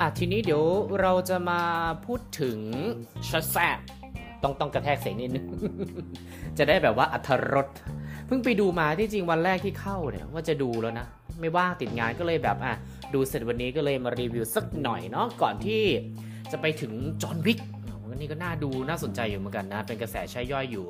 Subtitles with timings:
[0.00, 0.64] อะทีนี้เดี๋ยว
[1.00, 1.60] เราจะมา
[2.06, 2.58] พูดถึง
[3.30, 3.78] ชัดแซบ
[4.42, 5.46] ต้องต้องกระแทกเสียงนิดนึง
[6.58, 7.68] จะได้แบบว่าอัธรส
[8.26, 11.06] เพิ่งไปดูมาที่จริงวันแรกที่เข้าเนี่ยว่าจะดูแล้วนะ
[11.40, 12.74] ไม่ว่างติดงานก็เลยแบบอะ
[13.14, 15.82] ดูเสร็จวันนี้ก็เลยมารีวิวสักหน่อยเนาะก่อนที่
[16.52, 17.60] จะไปถึงจอห์นวิก
[18.08, 20.86] วันนี้ก็น่าดูน่าสนใจอยู่เหมือนกันนะ เป็นกระแสใช้ย่อยอยู่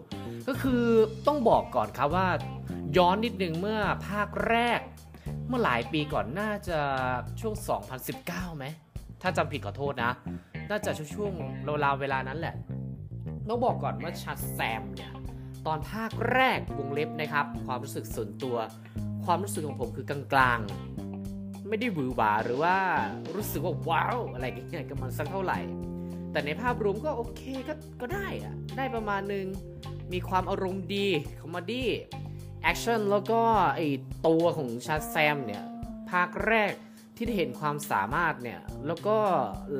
[0.49, 0.85] ก็คือ
[1.27, 2.29] ต้องบอกก่อนครับว่า
[2.97, 4.81] ย้อนนิดนึงเมื่อภาคแรก
[5.49, 6.79] เมื่อหลายปีก่อนน่าจะ
[7.41, 7.55] ช่วง
[8.07, 8.65] 2019ไหม
[9.27, 10.13] ถ้าจำผิดขอโทษนะ
[10.71, 12.55] น่าจะช่วงๆราวๆเวลานั้นแหละ
[13.49, 15.13] ต้องบอกก่อนว่าชัดแซมเนี่ย
[15.67, 18.57] ตอนภาคแรกวงเล็บนะครับ ความรู้สึกส่วนตัว
[19.25, 22.77] ความรู้สึกของผมคือกลางๆ ไม่ได้หวือหวาหรือว่า
[23.35, 25.59] รู้สึกว่าว้าวอะไรเงี้ยกับมันสักเท่าไหร่
[26.33, 29.47] แต่ในภาพรวมก็โอเคก็ก็ได้อะได้ประมาณนึง
[30.13, 31.07] มีความอารมณ์ดี
[31.41, 31.91] คอมเมดี้
[32.63, 33.41] แอคชั่นแล้วก็
[33.77, 33.81] ไอ
[34.27, 35.65] ตัวของชาแซมเนี่ย
[36.11, 36.73] ภาคแรก
[37.17, 39.17] ที่ได้เห็นความสามารถเนี่ยแล้วก็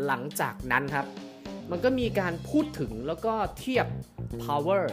[0.05, 1.07] หลังจากนั้นครับ
[1.71, 3.87] มันก็มีการพูดถึงแล้วก็เทียบ
[4.45, 4.85] power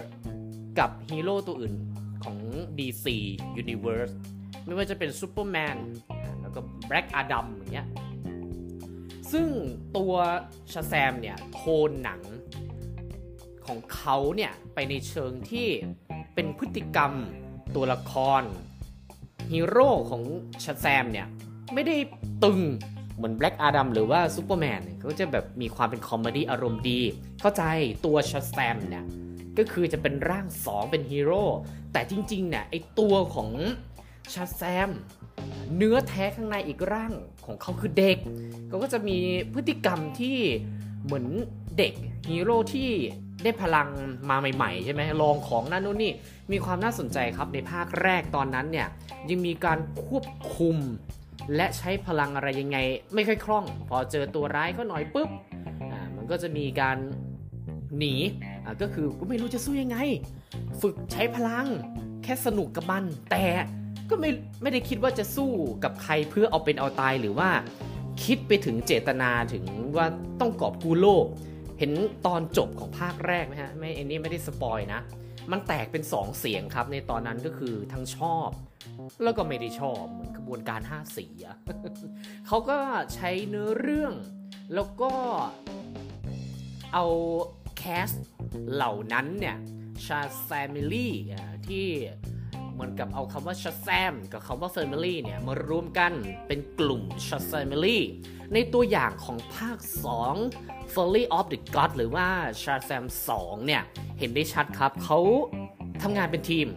[0.80, 1.76] กับฮีโร่ตัวอื่น
[2.24, 2.38] ของ
[2.78, 3.06] DC
[3.62, 4.14] Universe
[4.66, 5.78] ไม่ว่าจะเป็น Superman
[6.42, 7.88] แล้วก็ Black Adam อย่างเงี้ย
[9.32, 9.48] ซึ่ง
[9.98, 10.14] ตัว
[10.74, 12.22] ชาแซมเนี่ยโทนหนัง
[13.66, 15.68] ของเขาเนี่ยไปในเชิงที่
[16.36, 17.14] เป็นพฤติกรรม
[17.76, 18.42] ตัวละคร
[19.52, 20.24] ฮีโร่ของ
[20.64, 21.28] ชาแซมเนี่ย
[21.74, 21.96] ไม่ได้
[22.44, 22.60] ตึง
[23.16, 27.00] เหมือน Black Adam หรือว่า Superman เนี่ยเขาจะแบบมีความเป็นคอมเมดี้อารมณ์ดี
[27.40, 27.64] เข้าใจ
[28.06, 29.06] ตัวชาแซมเนี่ย
[29.58, 31.44] ก็คือจะเป็นร่าง2เป็นฮีโร่
[31.94, 33.50] แต่จริงๆเนี่ยไอตัวของ
[34.34, 34.90] ชาแซม
[35.78, 37.12] เนื้อแท้ข้างในอีกร่าง
[37.46, 38.18] ของเขาคือเด็ก
[38.68, 39.18] เขาก็จะมี
[39.54, 40.38] พฤติกรรมที่
[41.06, 41.26] เหมือน
[41.78, 41.94] เด็ก
[42.30, 42.90] ฮีโร่ที่
[43.44, 43.90] ได้พลัง
[44.30, 46.14] มาใหม่ๆ ใช่ไหมลองของนั่นนู่นนี่
[46.52, 48.88] มีความน่าสนใจครับในภาคแรกตอนนั้นเนี่ย
[49.30, 50.26] ยังมีการควบ
[50.58, 50.78] คุม
[51.56, 52.78] และใช้พลังอะไรยังไง
[53.16, 55.30] ไม่ค่อยคล่อง พอเจอตัวร้ายเขาหน่อยปุ๊บ
[55.92, 56.98] อ่ามันก็จะมีการ
[57.98, 58.14] หนี
[58.66, 59.98] อ่าก็คือก็ไม่รู้จะสู้ยังไง
[60.82, 61.68] ฝึกใช้พลัง
[62.24, 63.46] แค่สนุกกับมัน แต่
[64.10, 64.30] ก็ไม่
[64.62, 65.52] ไม่ได้คิดว่าจะสู้
[65.84, 67.50] กับใครเพื่อเอาเป็นเอาตายหรือว่า
[68.24, 69.66] คิดไปถึงเจตนาถึง
[69.98, 70.08] ว่า
[70.40, 71.26] ต้องกอบกู้โลก
[71.80, 71.92] เห็น
[72.26, 75.02] ตอนจบของภาคแรกไหมฮะไม่เอันนี้ไม่ได้สปอยนะ
[75.52, 78.50] มันแตกเป็นสองเสียงครับในตอนนั้นก็คือทั้งชอบ
[79.24, 81.58] แล้วก็ไม่ได้ชอบเหมือนกระบวนการห้าสีอะ
[82.48, 82.78] เขาก็
[83.14, 84.14] ใช้เนื้อเรื่อง
[84.74, 85.12] แล้วก็
[86.94, 87.06] เอา
[87.78, 88.10] แคส
[88.74, 89.58] เหล่านั้นเนี่ย
[90.06, 91.14] Shazamily
[91.68, 91.88] ที่
[92.74, 96.12] เหมือนกับเอาคำว่าชาแซมกับคำว่า Family เนี่ยมารวมกัน
[96.48, 98.04] เป็นกลุ่ม Shazamily
[98.54, 99.78] ในตัวอย่างของภาค
[100.38, 102.28] 2 f o l l y of the God หรือว่า
[102.64, 103.06] ชาแซม
[103.36, 103.82] 2 เนี่ย
[104.20, 105.20] เห็นได้ชัดครับเขา
[106.02, 106.68] ทำงานเป็นทีม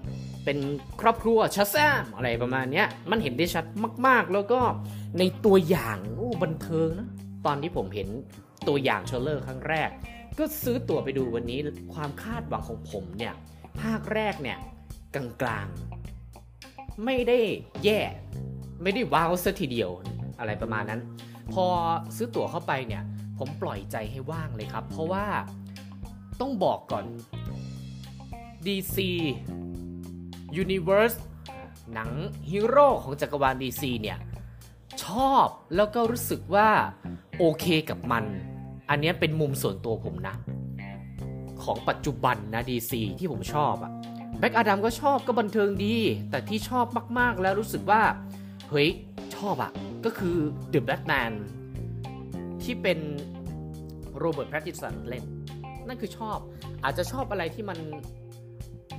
[0.44, 0.59] เป็น
[1.00, 3.65] ครอบครัวชาแซมอะไรประมาณเนี้ยมันเห็นได้ชัด
[4.06, 4.60] มาก ๆ แล้วก็
[5.19, 7.09] ในตัวอย่างโอ้บันเทิงนะ
[7.47, 8.09] ตอนที่ผมเห็น
[8.69, 9.91] ตัวอย่างเทรลเลอร์ครั้งแรก
[10.38, 11.59] ก็ซื้อตั๋วไปดูวันนี้
[11.94, 13.34] ความคาดหวังของผมเนี่ย
[13.81, 14.59] ภาคแรกเนี่ย
[15.15, 17.38] กลางๆ ไม่ได้
[17.84, 18.00] แย่
[18.82, 19.91] ไม่ได้ว้าวซะทีเดียว
[20.38, 21.00] อะไรประมาณนั้น
[21.53, 21.66] พอ
[22.16, 23.03] ซื้อตั๋วเข้าไปเนี่ย
[23.38, 25.26] ผมปล่อยใจให้ว่างเลยครับ เพราะว่า
[26.41, 27.05] ต้องบอกก่อน
[28.66, 28.97] DC
[30.62, 31.16] Universe
[31.92, 32.10] หนัง
[32.50, 34.19] ฮีโร่ของจักรวาล DC เนี่ย
[35.04, 36.69] ชอบแล้วก็รู้สึกว่า
[37.38, 38.25] โอเคกับมัน
[38.91, 40.37] อันนี้เป็นมุมส่วนตัวผมนะ
[41.62, 43.93] ของปัจจุบันนะ DC ที่ผมชอบอะ
[44.38, 45.97] Black Adam ก็ชอบก็บันเทิงดี
[46.31, 46.87] แต่ที่ชอบ
[47.19, 48.03] มากๆแล้วรู้สึกว่า
[48.70, 48.88] เฮ้ย
[49.37, 49.72] ชอบอะ
[50.04, 50.37] ก็คือ
[50.72, 51.32] The Batman
[52.62, 52.99] ที่เป็น
[54.19, 55.25] โรเบิร์ตแพตติสันเล่น
[55.87, 56.38] นั่นคือชอบ
[56.84, 57.78] อาจจะชอบอะไรที่มัน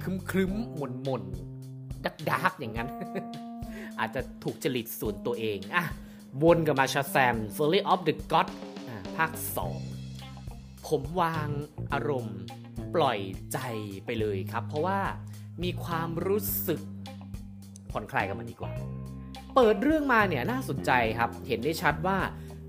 [0.03, 1.24] ครึมคึมๆหม่นหม่น
[2.05, 2.89] ดักดักอย่างนั้น
[3.99, 5.85] อาจจะถูกจริตส่วนตัวเองอะ
[6.43, 8.47] วนกับมาชาแซม f u r r y of the God
[8.87, 9.31] อะภาค
[10.09, 11.49] 2 ผมวาง
[11.93, 12.39] อารมณ์
[12.95, 13.19] ปล่อย
[13.53, 13.59] ใจ
[14.05, 14.99] ไปเลยครับ เพราะว่า
[15.63, 16.81] มีความรู้สึก
[17.91, 18.71] ผ่อนคลายกับมันดีกว่า
[19.55, 22.17] เปิดเรื่องมาเนี่ยน่าสนใจครับ เห็นได้ชัดว่า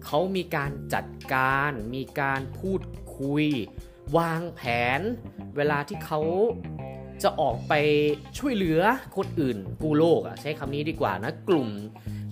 [0.05, 2.83] เขามีการจัดการ มีการพูด
[3.19, 3.47] คุย
[4.17, 4.61] วางแผ
[4.99, 5.01] น
[5.57, 6.21] เวลาที่เขา
[7.23, 7.73] จะออกไป
[8.39, 8.81] ช่วยเหลือ
[9.17, 11.69] คนอื่นกู้โลกอะใช้คำนี้ดีกว่านะ กลุ่ม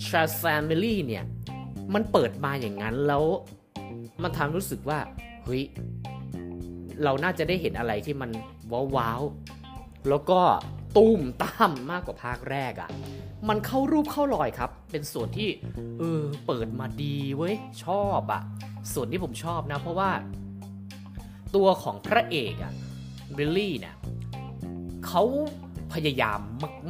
[0.04, 1.24] t r a s Family เนี่ย
[1.94, 3.24] มันเปิดมาอย่างนั้นแล้ว
[4.22, 4.98] มันทำรู้สึกว่า
[5.44, 5.62] เฮ้ย
[7.02, 8.30] เราน่าจะได้เห็นอะไรที่มัน
[8.96, 10.40] ว้าวๆแล้วก็
[10.96, 12.90] ตุ้มตั้มมากกว่าภาคแรกอะ่ะ
[13.48, 15.48] มันเข้ารูปเข้ารอยครับ เป็นส่วนที่
[15.98, 17.54] เออ เปิดมาดีเว้ย
[17.84, 18.42] ชอบอะ่ะ
[18.92, 20.10] ส่วนที่ผมชอบนะ เพราะว่า
[21.54, 22.72] ตัวของพระเอกอะ่ะ
[23.36, 23.94] บิลลี่เนี่ย
[25.06, 25.22] เขา
[25.92, 26.40] พยายาม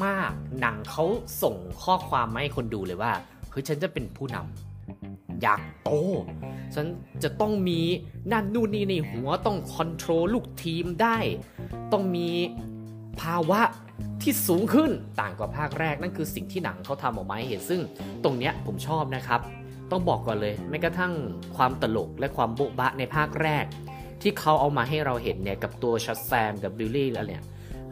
[0.04, 1.04] มาก ๆ หนังเขา
[1.42, 3.12] ส่งข้อความมาให้คนดูเลยว่า
[3.50, 5.90] เฮ้ยฉันจะเป็นผู้นำอยากโต
[6.74, 6.86] ฉัน
[7.22, 7.80] จะต้องมี
[8.32, 11.16] นั่นนู่นนี่ในหัวต้องคอนโทรลลูกทีมได้
[11.92, 12.28] ต้องมี
[13.20, 13.60] ภาวะ
[14.22, 14.90] ที่สูงขึ้น
[15.20, 17.80] ต่างกว่าภาคแรกนั่นคือสิ่งที่หนังเขาทำออกมาให้เห็นซึ่ง
[18.24, 19.40] ตรงเนี้ยผมชอบนะครับ
[19.90, 21.12] ต้องบอกก่อนเลยแม้กระทั่ง
[21.56, 23.64] ความตลกและความโบ๊ะบะในภาคแรก
[24.22, 27.42] ที่เขาเอามาให้เราเห็นเนี่ยกับตัวชาแซมกับบิลลี่แล้วเนี่ย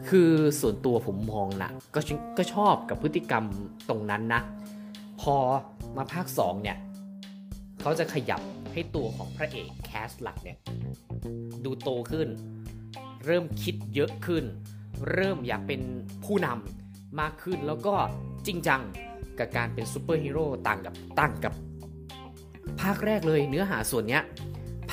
[0.09, 1.99] คือส่วนตัวผมมองนะก็
[2.37, 3.45] ก็ชอบกับพฤติกรรม
[3.89, 4.41] ตรงนั้นนะ
[5.21, 5.35] พอ
[5.97, 6.77] มาภาค 2 เนี่ย
[7.81, 8.41] เขาจะขยับ
[8.73, 10.57] ให้ตัวของพระเอก cast หลักเนี่ย
[11.63, 12.27] ดูโตขึ้น
[13.25, 14.43] เริ่มคิดเยอะขึ้น
[15.11, 15.81] เริ่มอยากเป็น
[16.25, 17.95] ผู้นำมากขึ้นแล้วก็
[18.47, 18.81] จริงจัง
[19.39, 21.53] กับการเป็นซูเปอร์ฮีโร่ต่างกับตั้งกับ
[22.81, 24.23] ภาคแรกเลยเนื้อหาส่วนเนี้ย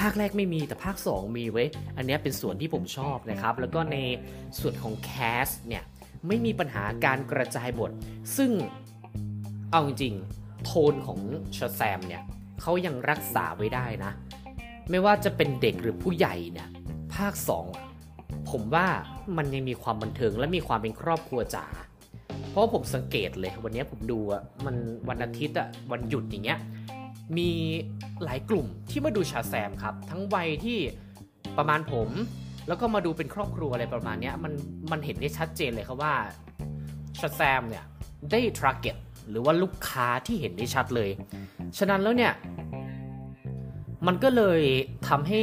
[0.01, 1.65] ภาคแรกไม่มีแต่ภาค 2 มีไว้
[1.97, 3.97] อันนี้เป็นส่วนที่ผมชอบนะครับ แล้วก็ใน
[4.61, 5.83] ส่วนของ cast เนี่ย
[6.27, 7.91] ไม่มีปัญหาการกระจายบท
[8.37, 8.51] ซึ่ง
[9.71, 11.19] เอาจริงๆโทนของ
[11.57, 12.23] ชาแซมเนี่ย
[12.61, 14.13] เขายังรักษาไว้ได้นะ
[14.91, 16.69] ไม่ว่าจะเป็นเด็กหรือผู้ใหญ่เนี่ย
[17.15, 17.35] ภาค
[17.93, 18.87] 2 ผมว่า
[19.37, 21.67] มันยังมีความบันเทิงและมีความเป็นครอบครัวจ๋า
[22.51, 24.77] เพราะผมสังเกตเลยวันนี้ผมดูอะมัน
[25.09, 26.59] วันอาทิตย์อะวันหยุดอย่างเงี้ย
[27.39, 27.51] มี
[28.25, 30.79] หลายกลุ่มที่มาดูชาแซมครับ ทั้งวัยที่
[31.59, 32.09] ประมาณผม
[32.69, 34.53] แล้วก็มาดูเป็นครอบครัวอะไรประมาณนี้มัน
[34.91, 36.15] มันเห็นได้ชัดเจนเลยครับว่า
[37.21, 37.85] ชาแซมเนี่ย
[38.31, 38.97] ได้ target
[39.31, 41.11] หรือว่าลูกค้าที่เห็นได้ชัดเลย
[41.79, 42.33] ฉะนั้นแล้วเนี่ย
[44.07, 44.61] มันก็เลย
[45.09, 45.43] ทำให้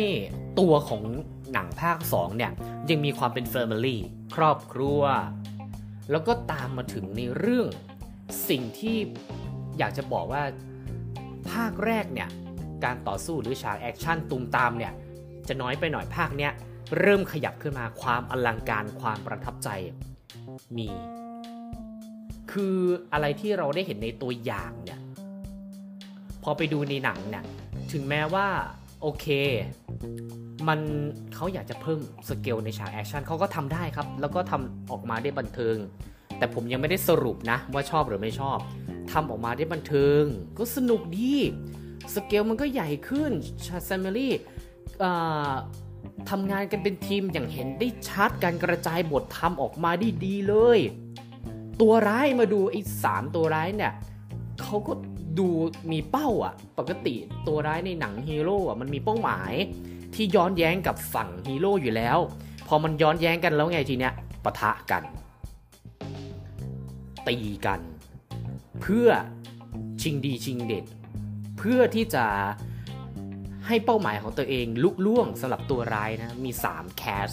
[0.59, 1.03] ตัวของ
[1.53, 2.51] หนังภาค 2 เนี่ย
[2.89, 4.01] ยังมีความเป็น family
[4.35, 5.01] ครอบครัว
[6.11, 7.67] แล้วก็ตามมาถึงในเรื่อง
[8.49, 8.97] สิ่งที่
[9.77, 10.43] อยากจะบอกว่า
[11.63, 12.29] ภาคแรกเนี่ย
[12.83, 14.93] การต่อสู้หรือฉากแอคชั่นตุมตามเนี่ย
[15.47, 16.51] จะน้อยไปหน่อยภาคเนี้ย
[16.99, 19.69] เริ่มขยับขึ้นมาความอลังการความประทับใจ
[20.77, 20.89] มี
[22.51, 22.77] คือ
[23.13, 24.99] อะไรที่เราได้เห็นในตัวอย่างเนี่ย
[26.43, 27.43] พอไปดูในหนังเนี่ย
[27.91, 28.47] ถึงแม้ว่า
[29.01, 29.25] โอเค
[30.67, 30.79] มัน
[31.35, 31.99] เขาอยากจะเพิ่ม
[32.29, 35.77] สเกลในฉากแอคชั่นเขาก็ทำได้ครับ แล้วก็ทำออกมาได้บันเทิง
[36.37, 38.57] แต่ผมยังไม่ได้สรุปนะว่าชอบหรือไม่ชอบ
[39.11, 40.23] ทำออกมาได้บันเทิง
[40.57, 41.35] ก็สนุกดี
[42.13, 43.31] สเกลมันก็ใหญ่ขึ้น
[43.65, 44.33] Shazamily
[46.29, 50.79] ทำงานกันเป็นทีมอย่างเห็นได้ชัดการกระจายบททำออกมาได้ดีเลย
[51.81, 53.93] ตัวร้ายมาดูไอ้สามตัวร้ายเนี่ย
[54.61, 54.93] เขาก็
[55.39, 55.47] ดู
[55.91, 57.15] มีเป้าอะปกติ
[57.47, 59.53] ตัวร้ายในหนังฮีโร่อะมันมีเป้าหมาย
[60.15, 62.17] ที่ย้อนแย้งกับฝั่งฮีโร่อยู่แล้ว
[62.67, 64.13] พอมันย้อนแย้งกันแล้วไงทีเนี้ย
[64.43, 65.03] ปะทะกัน
[67.27, 67.79] ตีกัน
[68.81, 69.07] เพื่อ
[70.01, 70.85] ชิงดีชิงเด็ด
[71.57, 72.25] เพื่อที่จะ
[73.67, 77.29] ให้เป้าหมายของตัวเองลุล่วงสำหรับตัวร้ายนะมี 3 cast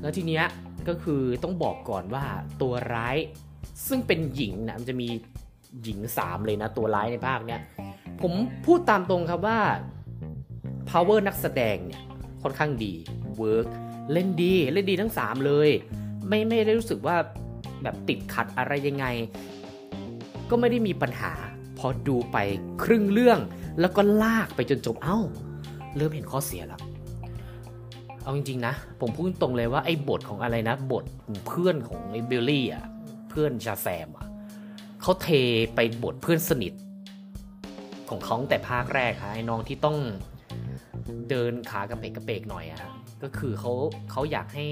[0.00, 0.44] แล้วทีเนี้ย
[0.88, 2.24] ก็คือต้องบอกก่อนว่า
[2.62, 3.16] ตัวร้าย
[3.88, 5.08] ซึ่งเป็นหญิงนะมันจะมี
[5.82, 7.60] หญิง 3 เลยนะตัวร้ายในภาคเนี้ย
[8.22, 8.32] ผม
[8.66, 9.60] พูดตามตรงครับว่า
[10.90, 12.02] power นักแสดงเนี่ย
[12.42, 12.94] ค่อนข้างดี
[13.38, 13.66] work
[14.12, 15.70] เล่นดีเล่นดีทั้ง 3 เลย
[16.28, 17.16] ไม่ไม่ได้รู้สึกว่า
[17.82, 19.06] แบบติดขัดอะไรยังไง
[20.50, 21.32] ก็ไม่ได้มีปัญหา
[21.78, 22.36] พอดูไป
[22.82, 23.38] ครึ่งเรื่อง
[23.80, 25.18] แล้วก็ลากไปจนจบเอ้า
[25.96, 26.80] เริ่มเห็นข้อเสียแล้ว
[28.22, 31.04] เอาจริงๆนะ ผมพูดตรงเลยว่าไอ้บทของอะไรนะ บท
[31.46, 32.84] เพื่อนของไอ้บิลลี่อะ
[33.28, 34.26] เพื่อนชาแซมอะ
[35.02, 35.28] เขาเท
[35.74, 36.72] ไปบทเพื่อนสนิท
[38.10, 39.96] ของเขาแต่ภาคแรกค่ะไอ้น้องที่ต้อง
[41.30, 42.80] เดินขากะเผลกกะเผลกหน่อยอะ
[43.22, 43.72] ก็คือเขา
[44.10, 44.66] เขาอยากให้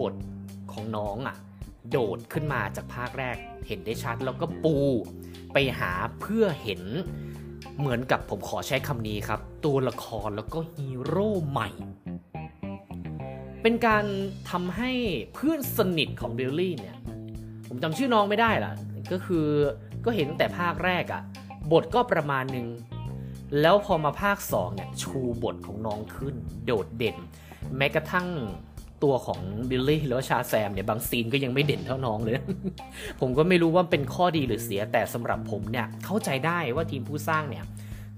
[0.00, 0.14] บท
[0.72, 1.36] ของน้องอะ
[1.90, 3.36] โดดขึ้นมาจากภาคแรก
[3.66, 4.76] เห็นได้ชัดแล้วก็ปู
[5.52, 6.82] ไปหาเพื่อเห็น
[7.78, 11.68] เหมือนกับผมขอใช้คำนี้ครับ ตัวละครแล้วก็ฮีโร่ใหม่
[13.62, 14.04] เป็นการ
[14.50, 14.90] ทำให้
[15.34, 16.96] เพื่อนสนิทของเบลลี่เนี่ย
[17.68, 18.72] ผมจำชื่อน้องไม่ได้ล่ะ
[19.12, 19.46] ก็คือ
[20.04, 21.22] ก็เห็นตั้งแต่ภาคแรกอะ
[21.72, 22.66] บทก็ประมาณหนึ่ง
[23.60, 27.16] แล้วพอมาภาค2เนี่ยชูบทของน้องขึ้น โดดเด่น
[27.76, 28.26] แม้กระทั่ง
[29.02, 32.34] ตัวของบิลลี่แล้วชาแซมเนี่ยบาง scene ก็ยังไม่เด่นเท่าน้องเลย
[33.20, 37.64] ผมก็ไม่รู้ว่าเป็นข้อดีหรือเสียแต่สำหรับผมเนี่ยเข้าใจได้ว่าทีมผู้สร้างเนี่ย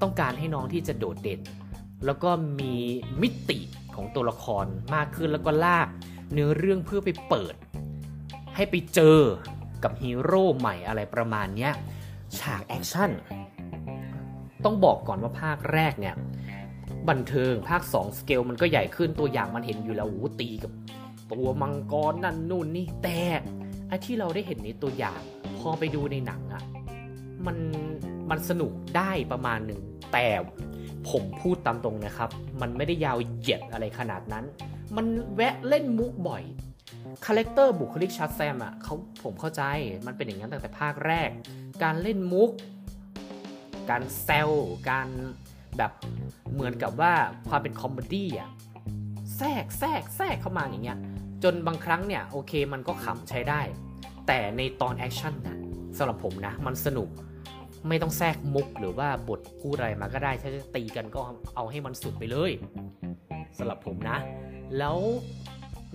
[0.02, 1.40] ต้องการให้น้องที่จะโดดเด่น
[2.06, 2.30] แล้วก็
[2.61, 2.75] มี
[3.23, 3.59] มิติ
[3.95, 5.88] ของตัวละครมากขึ้นแล้วก็ลาก
[6.33, 7.54] เนื้อเรื่องเพื่อไปเปิด
[8.56, 9.21] ให้ไปเจอ
[9.83, 11.71] กับฮีโร่ใหม่อะไรประมาณนี้
[12.38, 13.11] ฉากแอคชั่น
[14.64, 16.14] ต้องบอกก่อนว่าภาคแรกเนี่ย
[17.08, 20.72] บันเทิงภาค 2 สเกลมันก็ใหญ่ขึ้นตัวอย่างมันเห็นอยู่แล้วโอ้ตีกับ
[21.32, 23.20] ตัวมังกรนั่นนู่นนี่แต่
[23.88, 25.20] ไอที่เราได้เห็นในตัวอย่าง
[25.58, 26.62] พอไปดูในหนังอะ
[27.46, 27.56] มัน
[28.30, 29.80] มันสนุกได้ประมาณหนึ่ง
[30.12, 30.26] แต่
[31.10, 34.44] ผมพูดตามตรงนะครับ มันไม่ได้ยาวเหยียดอะไรขนาดนั้น
[34.96, 36.42] มันแวะเล่นมุกบ่อย
[37.26, 39.62] character บุคลิกชาแซมอะเขาผมเข้าใจ
[40.06, 41.28] มันเป็นอย่างนั้นตั้งแต่ภาคแรก
[41.82, 42.50] การเล่นมุก
[43.90, 44.50] การแซว
[44.90, 45.08] การ
[45.78, 45.92] แบบ
[46.52, 47.12] เหมือนกับว่า
[47.49, 48.50] ความเป็น comedy อะ
[49.37, 50.99] แทรกแทรกแทรกเข้ามาอย่างเงี้ย
[51.45, 53.61] จนบางครั้งเนี่ยโอเคมันก็ขำใช้ได้
[54.26, 55.59] แต่ในตอนแอคชั่นนะ
[55.99, 57.09] สำหรับผมนะ มันสนุก
[57.88, 61.21] ไม่ต้องแทรกมุกหรือว่าบทพูดอะไรมาก็ได้ถ้าจะตีกันก็
[61.56, 62.52] เอาให้มันสุดไปเลย
[63.59, 64.18] สำหรับผมนะ
[64.78, 64.97] แล้ว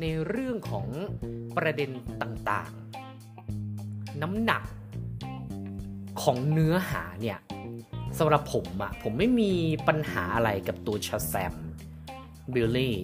[0.01, 0.87] ในเรื่องของ
[1.57, 1.89] ประเด็น
[2.21, 4.63] ต่างๆ น้ำหนัก
[6.23, 7.37] ของเนื้อหาเนี่ย
[8.19, 9.51] สำหรับผมอะผมไม่มี
[9.87, 11.53] ปัญหาอะไรกับตัวชาแซม
[12.53, 12.97] บิลลี่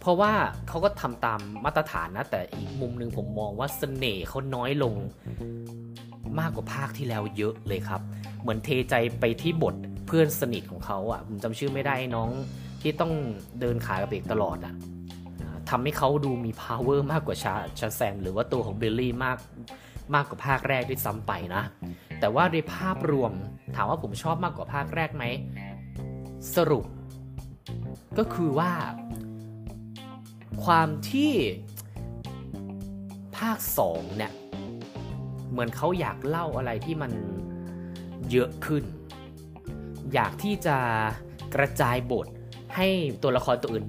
[0.00, 0.32] เพราะว่า
[0.68, 4.94] เขาก็ทำตามมาตรฐานนะ แต่อีกมุมหนึ่งผมมองว่าเสน่ห์เขาน้อยลง
[6.40, 8.00] มากกว่าภาคที่แล้วเยอะเลยครับ
[8.40, 9.74] เหมือนเทใจไปที่บท
[10.06, 12.30] เพื่อนสนิทของเขาอะ่ะผมจำชื่อไม่ได้น้อง
[12.82, 13.12] ที่ต้อง
[13.60, 14.74] เดินขายกับเอกตลอดอะ่ะ
[15.70, 19.38] ทำให้เขาดูมี power มากกว่าชาชาแซม หรือว่าตัวของเบลลี่มาก
[20.14, 21.62] มากกว่าภาคแรกด้วยซ้ำไปนะ
[22.20, 23.32] แต่ว่าในภาพรวม
[23.74, 25.24] ถามว่าผมชอบมากกว่าภาคแรกไหม
[26.56, 26.84] สรุป
[28.18, 28.72] ก็คือว่า
[30.64, 31.32] ความที่
[33.38, 34.32] ภาคสองเนี่ย
[35.50, 37.12] เหมือนเขาอยากเล่าอะไรที่มัน
[38.30, 38.84] เยอะขึ้น
[40.14, 40.76] อยากที่จะ
[41.54, 42.26] กระจายบท
[42.76, 42.88] ให้
[43.22, 43.86] ตัวละครตัวอื่น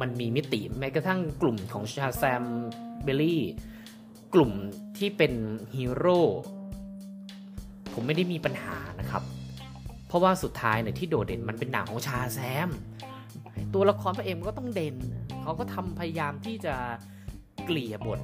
[0.00, 3.42] มันมีมิติแม้กระทั่งกลุ่มของชาแซมบิลลี่
[4.34, 4.52] กลุ่ม
[4.98, 5.32] ที่เป็น
[5.76, 6.20] ฮีโร่
[7.94, 9.22] ผมไม่ได้มีปัญหานะครับ
[10.08, 12.68] เพราะว่าสุดท้ายเนี่ยที่โดดเด่นมันเป็นหนังของชาแซม
[13.74, 14.96] ตัวละครพระเอกก็ต้องเด่น
[15.42, 16.74] เขาก็ทำพยายามที่จะ
[17.64, 18.20] เกลี่ยบท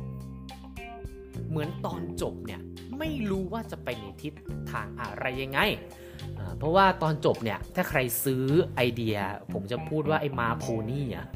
[1.49, 2.61] เหมือนตอนจบเนี่ย
[2.99, 4.33] ไม่รู้ว่าจะไปในทิศ
[4.71, 5.61] ทางอะไรยังไง
[6.59, 8.45] เพราะว่าตอนจบเนี่ย ถ้าใครซื้อ
[8.77, 9.17] ไอเดีย
[9.53, 11.27] ผมจะพูดว่าไอ้มาโพนี่อะ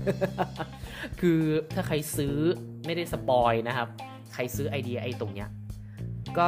[1.20, 1.40] คือ
[1.74, 2.36] ถ้าใครซื้อ
[2.84, 3.88] ไม่ได้ spoil นะครับ
[4.34, 5.48] ใครซื้อไอเดียไอตรงเนี้ย
[6.38, 6.46] ก็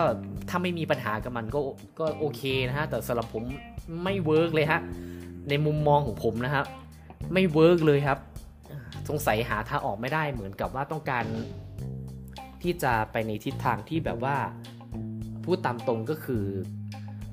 [0.48, 1.60] ถ้าไม่มีปัญหากับมันก็
[1.98, 3.42] ก็โอเคนะฮะ แต่สำหรับผม
[4.04, 4.80] ไม่ work เลยฮะ
[5.48, 6.66] ในมุมมองของผมนะครับ
[7.32, 8.18] ไม่ work เลยครับ
[9.08, 11.24] สงสัยหาทางออกไม่ได้เหมือนกับว่าต้องการ
[12.62, 14.36] ที่จะไปในทิศทางที่แบบว่า
[15.44, 16.44] พูดตามตรงก็คือ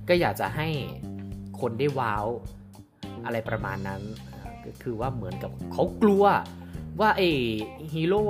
[0.10, 0.68] ก็อยากจะให้
[1.60, 2.26] คนได้ว้าว
[3.26, 4.02] อะไรประมาณนั้น
[4.66, 6.24] ก็คือว่าเหมือนกับเขากลัว
[7.00, 7.30] ว่าไอ้
[7.94, 8.24] ฮีโร่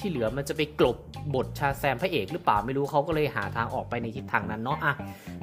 [0.00, 0.96] ที่เหลือมันจะไปกลบ
[1.34, 4.94] บทชาแซมพระเอกหรือเปล่าไม่รู้เขาก็เลยหาทางออกไปในทิศทางนั้นเนาะอะ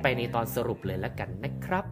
[0.01, 1.85] ไปในตอนสรุปเลยแล้วกันนะครับ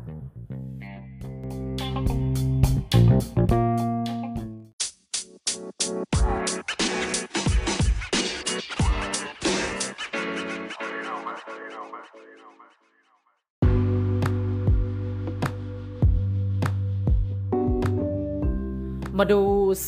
[19.24, 19.44] มาดู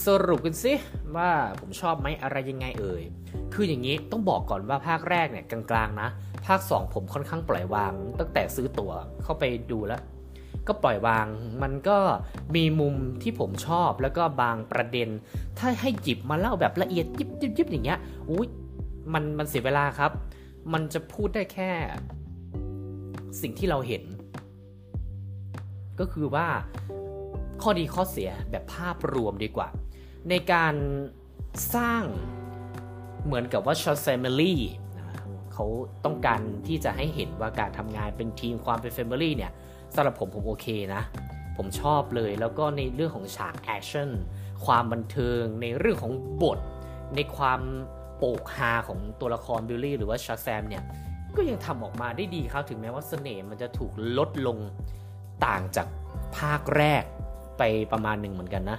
[0.05, 0.73] สรุปกันสิ
[1.15, 3.03] ว่าผมชอบไหมอะไรยังไงเอ่ย
[3.53, 6.09] คืออย่างนี้ต้องบอกก่อนว่าภาคแรกเนี่ยกลางๆนะ
[6.47, 8.91] ภาค 2 ผมค่อนข้างปล่อยวาง ตั้งแต่ซื้อตั๋ว
[9.23, 10.01] เข้าไปดูแล้ว
[10.67, 11.27] ก็ปล่อยวาง
[11.63, 11.97] มันก็
[12.55, 15.09] มีมุมที่ผมชอบแล้วก็บางประเด็น
[15.59, 17.99] ถ้าให้หยิบมาเล่าแบบละเอียดยิบยิบยิบอย่างเงี้ย
[18.29, 18.47] อุ้ย
[19.13, 20.11] มันมันเสียเวลาครับ
[20.73, 21.71] มันจะพูดได้แค่
[23.41, 24.03] สิ่งที่เราเห็น
[25.99, 26.47] ก็คือว่า
[27.63, 29.67] ข้อดีข้อเสียแบบภาพรวมดีกว่า
[30.29, 30.75] ในการ
[31.75, 32.03] สร้าง
[33.25, 34.61] เหมือนกับว่าชาแซม family
[35.53, 35.65] เขา
[36.05, 39.51] ต้องการที่จะให้เห็นว่าการทำงานเป็นทีมความเป็น family เนี่ย
[39.95, 41.01] สำหรับผมผมโอเคนะ
[41.57, 44.09] ผมชอบเลยแล้วก็ในเรื่องของฉากแอคชั่น
[44.65, 46.59] ความบันเทิงในเรื่องของบท
[47.15, 47.61] ในความ
[48.17, 50.83] โปกฮาของตัวละครบิลลี่หรือว่าชาแซมเนี่ย
[51.35, 54.57] ก็ยังทำออกมาได้ดีครับถึงแม้ว่าเสน่ห์มันจะถูกลดลง
[55.45, 55.87] ต่างจาก
[56.37, 57.03] ภาคแรก
[57.57, 58.77] ไปประมาณหนึ่งเหมือนกันนะ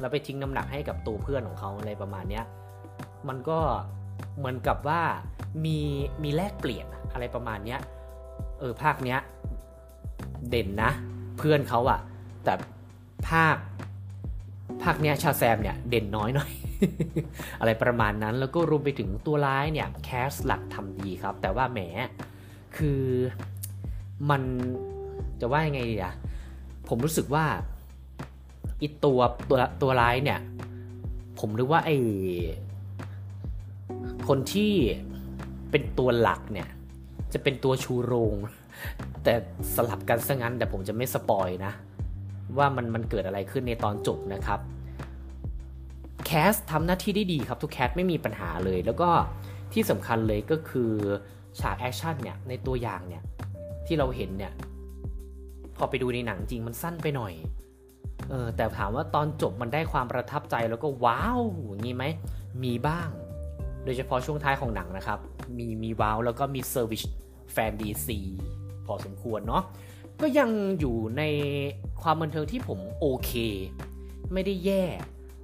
[0.00, 2.44] แล้วไปทิ้งน้ำหนักให้กับตัวเพื่อนของเขาอะไรประมาณเนี้ย
[3.28, 3.58] มันก็
[4.38, 5.00] เหมือนกับว่า
[5.64, 5.78] มี
[6.22, 7.80] มีแลกเปลี่ยนอะไรประมาณเนี้ย
[8.58, 9.18] เออภาคเนี้ย
[10.50, 10.90] เด่นนะ
[11.38, 12.00] เพื่อนเขาอะ
[12.44, 12.54] แต่
[13.28, 13.56] ภาค
[14.82, 16.52] ภาคเนี้ยชาแซมเนี่ยเด่นน้อยหน่อย
[17.60, 21.80] อะไรประมาณนั้นแล้วก็รวมไปถึงตัวร้ายเนี่ยแคสหลักทำดีครับ แต่ว่าแหม
[22.76, 23.02] คือ
[24.30, 24.42] มัน
[25.40, 26.14] จะว่ายังไงดีอะ
[26.88, 27.44] ผมรู้สึกว่า
[28.82, 30.40] อีตัวตัวตัวร้ายเนี่ย
[31.38, 31.90] ผมรู้ว่าไอ
[34.28, 34.72] คนที่
[35.70, 36.68] เป็นตัวหลักเนี่ย
[37.32, 38.34] จะเป็นตัวชูโรง
[39.24, 39.34] แต่
[39.74, 41.72] สลับกันซะงั้น แต่ผมจะไม่สปอยนะ
[42.58, 44.60] ว่ามันมันเกิดอะไรขึ้นในตอนจบนะครับ
[46.26, 49.08] cast ทำหน้าที่ได้ดีครับทุก cast ไม่มีปัญหาเลย แล้วก็
[49.72, 50.90] ที่สำคัญเลยก็คือ
[51.60, 53.22] ฉากแอคชั่นเนี่ยในตัวอย่างเนี่ย
[53.86, 54.52] ที่เราเห็นเนี่ย
[55.78, 57.32] พอไปดูในหนังจริงมันสั้นไปหน่อย
[58.30, 62.04] เออแต่ถามว่าตอนจบมันได้ความประทับใจแล้วก็ wow อย่างนี้ไหม
[62.64, 63.08] มีบ้าง
[63.84, 65.18] โดยเฉพาะช่วงท้ายของหนังนะครับ
[65.58, 67.02] มีมี wow แล้วก็มี service
[67.52, 68.18] แฟน DC
[68.86, 69.62] พอสมควรเนาะ
[70.20, 71.22] ก็ยังอยู่ใน
[72.02, 73.32] ความบันเทิงที่ผมโอเค
[74.32, 74.84] ไม่ได้แย่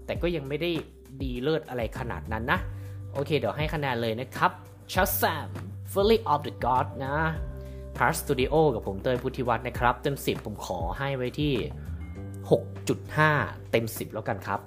[0.07, 0.71] แต่ก็ยังไม่ได้
[1.23, 2.61] ดีเลิศอะไรขนาดนั้นนะ
[3.13, 4.51] โอเค เดี๋ยวให้คะแนนเลยนะครับ
[4.93, 5.49] ชัสแซม
[5.93, 7.17] Fully of the God นะ
[7.97, 11.55] Part Studio กับผมเตยพุทธิวัฒน์นะครับ เต็ม 10 ผมขอให้ไว้ที่
[13.23, 14.61] 6.5 เต็ม 10 แล้วกันครับ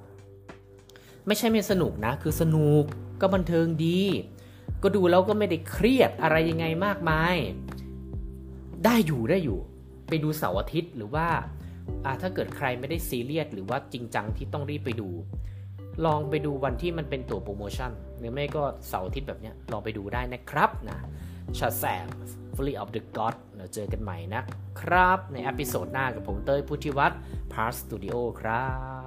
[1.28, 2.84] ไม่ใช่ไม่สนุกนะ คือสนุก
[3.22, 4.00] ก็บันเทิงดี
[4.84, 7.36] ก็ดูแล้วก็ไม่ได้เครียดอะไรยังไงมากมาย
[8.86, 9.60] ได้อยู่ได้อยู่
[10.10, 11.28] ไปดูเสาร์อาทิตย์หรือว่า
[12.22, 15.10] ถ้าเกิดใครไม่ได้ซีเรียสหรือว่าจริงจังที่ต้องรีบไปดู
[16.06, 21.00] ลองไปดูวันที่มันเป็นตัวโปรโมชั่น หรือไม่ก็เสาร์อาทิตย์แบบนี้ลองไปดูได้นะครับนะ
[21.58, 22.08] ชาแซม
[22.56, 24.42] Fury of the God เราเจอกันใหม่นะ
[24.80, 27.20] ครับ ใน episode หน้ากับผมเต้ยพุทธิวัฒน์
[27.54, 28.66] Part Studio ครั